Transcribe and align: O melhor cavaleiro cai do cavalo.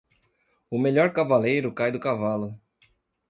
O 0.71 0.79
melhor 0.79 1.13
cavaleiro 1.13 1.71
cai 1.77 1.91
do 1.91 1.99
cavalo. 2.07 2.59